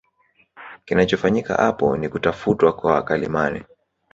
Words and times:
Kinachofanyika 0.85 1.53
apo 1.59 1.97
ni 1.97 2.09
kutafutwa 2.09 2.73
kwa 2.73 2.93
wakalimani 2.93 3.63